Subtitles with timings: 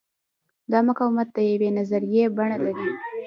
[0.71, 2.89] دا مقاومت د یوې نظریې بڼه لري.